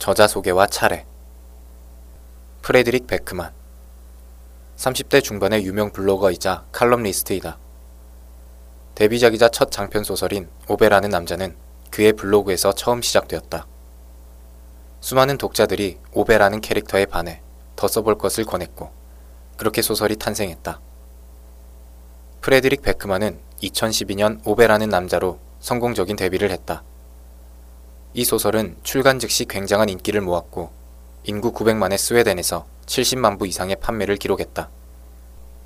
[0.00, 1.04] 저자 소개와 차례
[2.62, 3.52] 프레드릭 베크만
[4.78, 7.58] 30대 중반의 유명 블로거이자 칼럼니스트이다.
[8.94, 11.54] 데뷔작이자 첫 장편 소설인 오베라는 남자는
[11.90, 13.66] 그의 블로그에서 처음 시작되었다.
[15.00, 17.42] 수많은 독자들이 오베라는 캐릭터에 반해
[17.76, 18.90] 더 써볼 것을 권했고
[19.58, 20.80] 그렇게 소설이 탄생했다.
[22.40, 26.84] 프레드릭 베크만은 2012년 오베라는 남자로 성공적인 데뷔를 했다.
[28.12, 30.70] 이 소설은 출간 즉시 굉장한 인기를 모았고
[31.24, 34.68] 인구 900만의 스웨덴에서 70만 부 이상의 판매를 기록했다.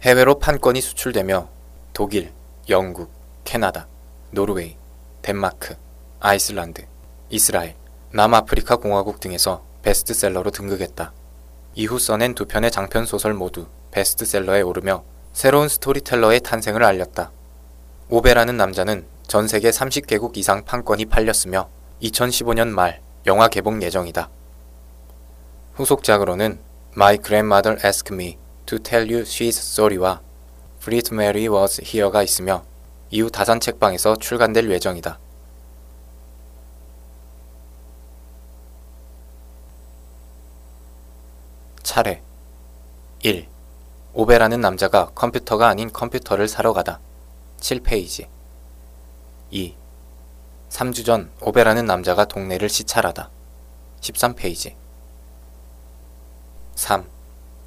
[0.03, 1.49] 해외로 판권이 수출되며
[1.95, 2.33] 독일,
[2.69, 3.11] 영국,
[3.45, 3.87] 캐나다,
[4.31, 4.77] 노르웨이,
[5.23, 5.77] 덴마크,
[6.21, 6.85] 아이슬란드,
[7.31, 7.77] 이스라엘,
[8.13, 11.15] 남아프리카 공화국 등에서 베스트셀러로 등극했다.
[11.77, 15.03] 이후 써낸 두 편의 장편 소설 모두 베스트셀러에 오르며
[15.33, 17.33] 새로운 스토리텔러의 탄생을 알렸다.
[18.11, 21.71] 오베라는 남자는 전 세계 30개국 이상 판권이 팔렸으며
[22.05, 24.29] 2015년 말 영화 개봉 예정이다.
[25.75, 26.61] 후속작으로는
[26.95, 30.21] My Grandmother Asked Me to Tell You She's Sorry와
[30.81, 32.65] Fleet Mary Was Here가 있으며
[33.11, 35.19] 이후 다산 책방에서 출간될 예정이다.
[41.83, 42.23] 차례
[43.23, 43.47] 1.
[44.13, 47.01] 오베라는 남자가 컴퓨터가 아닌 컴퓨터를 사러 가다.
[47.61, 48.27] 7페이지
[49.51, 49.84] 2.
[50.75, 53.31] 3주 전 오베라는 남자가 동네를 시찰하다.
[54.01, 54.75] 13페이지
[56.75, 57.05] 3.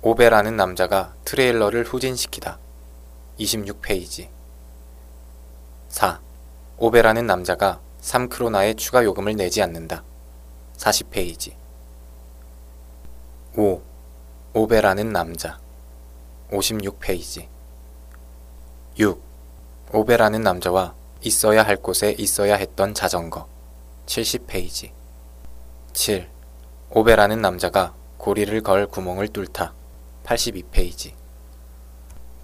[0.02, 2.60] 오베라는 남자가 트레일러를 후진시키다.
[3.40, 4.28] 26페이지
[5.88, 6.20] 4.
[6.80, 10.04] 오베라는 남자가 3크로나의 추가 요금을 내지 않는다.
[10.76, 11.54] 40페이지
[13.56, 13.82] 5.
[14.54, 15.58] 오베라는 남자
[16.52, 17.48] 56페이지
[19.00, 19.22] 6.
[19.94, 23.48] 오베라는 남자와 있어야 할 곳에 있어야 했던 자전거
[24.06, 24.92] 70페이지
[25.94, 26.30] 7.
[26.92, 29.74] 오베라는 남자가 고리를 걸 구멍을 뚫다
[30.24, 31.14] 82페이지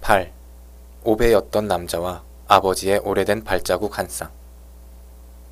[0.00, 0.32] 8.
[1.04, 4.30] 오베였던 남자와 아버지의 오래된 발자국 한 쌍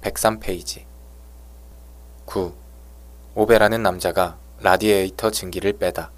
[0.02, 0.84] 103페이지
[2.26, 2.52] 9.
[3.34, 6.10] 오베라는 남자가 라디에이터 증기를 빼다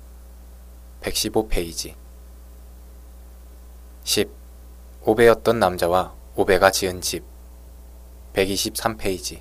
[1.03, 1.95] 115페이지
[4.05, 4.31] 10.
[5.03, 7.23] 오베였던 남자와 오베가 지은 집.
[8.33, 9.41] 123페이지.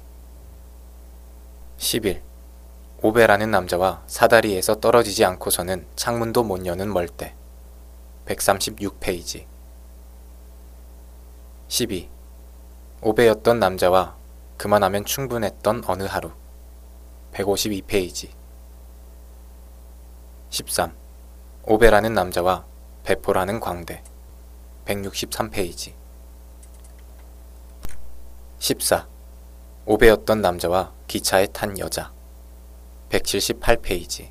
[1.77, 2.21] 11.
[3.01, 7.33] 오베라는 남자와 사다리에서 떨어지지 않고서는 창문도 못 여는 멀대.
[8.27, 9.47] 136페이지.
[11.67, 12.09] 12.
[13.01, 14.15] 오베였던 남자와
[14.57, 16.31] 그만하면 충분했던 어느 하루.
[17.33, 18.29] 152페이지.
[20.51, 20.93] 13.
[21.63, 22.65] 오베라는 남자와
[23.03, 24.03] 배포라는 광대.
[24.85, 26.02] 163페이지
[28.63, 29.06] 14.
[29.85, 32.13] 오베였던 남자와 기차에 탄 여자
[33.09, 34.29] 178페이지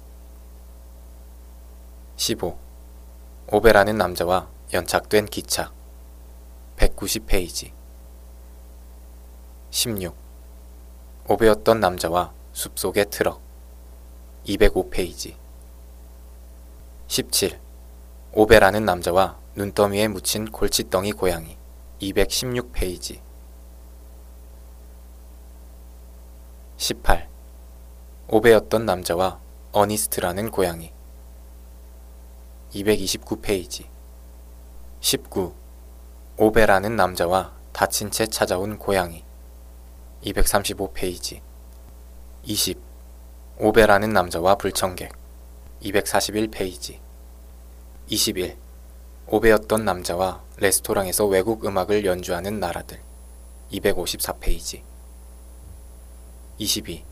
[2.17, 2.57] 15.
[3.49, 5.71] 오베라는 남자와 연착된 기차
[6.79, 7.73] 190페이지
[9.69, 10.17] 16.
[11.29, 13.43] 오베였던 남자와 숲속의 트럭
[14.47, 15.35] 205페이지
[17.07, 17.61] 17.
[18.33, 21.59] 오베라는 남자와 눈더미에 묻힌 골칫덩이 고양이
[22.01, 23.32] 216페이지
[26.83, 27.29] 18.
[28.27, 29.39] 오베였던 남자와
[29.71, 30.93] 어니스트라는 고양이
[32.75, 33.87] 229페이지
[34.99, 35.53] 19.
[36.39, 39.23] 오베라는 남자와 다친 채 찾아온 고양이
[40.25, 41.41] 235페이지
[42.43, 42.81] 20.
[43.61, 45.13] 오베라는 남자와 불청객
[45.85, 46.99] 241페이지
[48.09, 48.57] 21.
[49.29, 53.01] 오베였던 남자와 레스토랑에서 외국 음악을 연주하는 나라들
[53.71, 54.83] 254페이지
[56.63, 57.05] 22.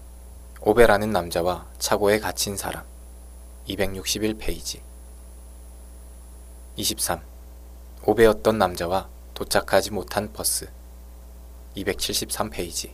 [0.60, 2.84] 오베라는 남자와 차고에 갇힌 사람
[3.66, 4.80] 261페이지
[6.76, 7.20] 23.
[8.04, 10.70] 오베였던 남자와 도착하지 못한 버스
[11.76, 12.92] 273페이지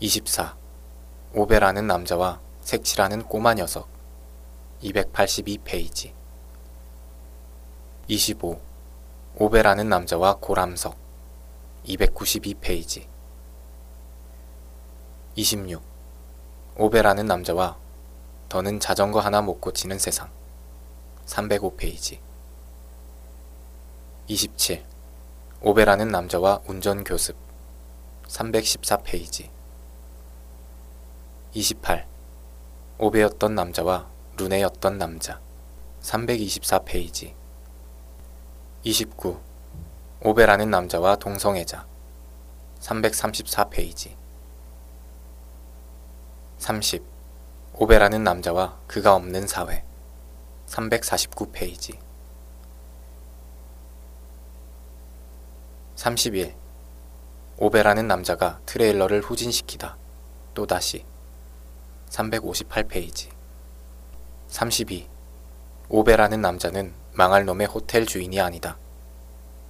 [0.00, 0.56] 24.
[1.32, 3.88] 오베라는 남자와 색칠하는 꼬마 녀석
[4.82, 6.12] 282페이지
[8.08, 8.60] 25.
[9.36, 10.96] 오베라는 남자와 고람석
[11.86, 13.15] 292페이지
[15.36, 15.82] 26.
[16.78, 17.76] 오베라는 남자와
[18.48, 20.30] 더는 자전거 하나 못 고치는 세상
[21.26, 22.20] 305페이지
[24.28, 24.82] 27.
[25.60, 27.36] 오베라는 남자와 운전 교습
[28.28, 29.50] 314페이지
[31.52, 32.06] 28.
[32.96, 34.08] 오베였던 남자와
[34.38, 35.38] 룬에였던 남자
[36.00, 37.34] 324페이지
[38.84, 39.38] 29.
[40.22, 41.86] 오베라는 남자와 동성애자
[42.80, 44.25] 334페이지
[46.58, 47.02] 30.
[47.74, 49.84] 오베라는 남자와 그가 없는 사회
[50.66, 51.98] 349페이지
[55.96, 56.54] 31.
[57.58, 59.96] 오베라는 남자가 트레일러를 후진시키다.
[60.54, 61.04] 또다시
[62.10, 63.30] 358페이지
[64.48, 65.08] 32.
[65.88, 68.76] 오베라는 남자는 망할 놈의 호텔 주인이 아니다.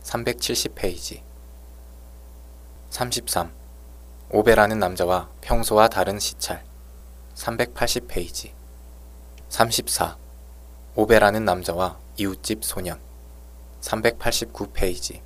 [0.02, 1.22] 370페이지
[2.90, 3.52] 33.
[4.30, 6.65] 오베라는 남자와 평소와 다른 시찰
[7.36, 8.52] 380페이지.
[9.48, 10.16] 34.
[10.96, 12.98] 오베라는 남자와 이웃집 소년.
[13.82, 15.20] 389페이지.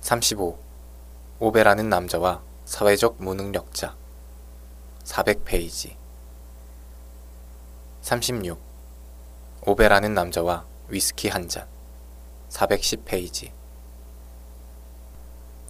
[0.00, 0.58] 35.
[1.40, 3.94] 오베라는 남자와 사회적 무능력자.
[5.04, 5.96] 400페이지.
[8.02, 8.58] 36.
[9.66, 11.66] 오베라는 남자와 위스키 한 잔.
[12.50, 13.50] 410페이지.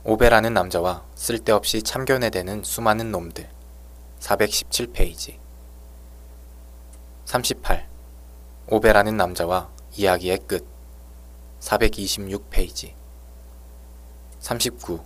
[0.04, 3.55] 오베라는 남자와 쓸데없이 참견해대는 수많은 놈들
[4.20, 5.38] 417페이지.
[7.24, 7.88] 38.
[8.68, 10.66] 오베라는 남자와 이야기의 끝.
[11.60, 12.94] 426페이지.
[14.38, 15.00] 39.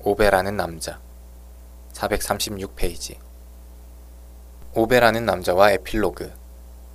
[0.00, 1.00] 오베라는 남자.
[1.92, 3.18] 436페이지.
[4.74, 6.32] 오베라는 남자와 에필로그.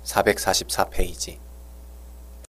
[0.04, 1.45] 444페이지